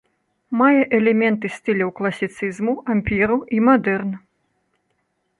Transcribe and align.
Мае 0.59 0.79
элементы 0.97 1.47
стыляў 1.57 1.91
класіцызму, 1.99 2.73
ампіру 2.93 3.37
і 3.57 3.61
мадэрн. 3.67 4.11